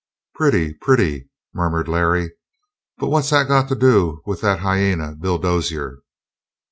"Pretty, 0.33 0.73
pretty!" 0.73 1.29
murmured 1.53 1.87
Larry. 1.87 2.31
"But 2.97 3.09
what's 3.09 3.29
that 3.29 3.47
got 3.47 3.69
to 3.69 3.75
do 3.75 4.23
with 4.25 4.41
that 4.41 4.61
hyena, 4.61 5.13
Bill 5.15 5.37
Dozier?" 5.37 5.99